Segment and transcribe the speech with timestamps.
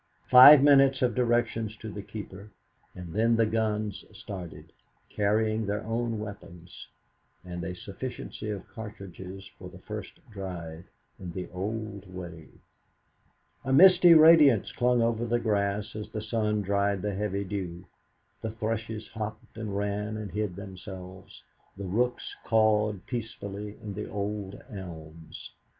[0.31, 2.49] Five minutes of directions to the keeper,
[2.95, 4.73] and then the guns started,
[5.11, 6.87] carrying their own weapons
[7.45, 10.85] and a sufficiency of cartridges for the first drive
[11.19, 12.47] in the old way.
[13.63, 17.85] A misty radiance clung over the grass as the sun dried the heavy dew;
[18.41, 21.43] the thrushes hopped and ran and hid themselves,
[21.77, 25.51] the rooks cawed peacefully in the old elms.